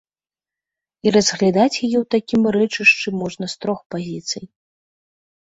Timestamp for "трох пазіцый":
3.67-4.43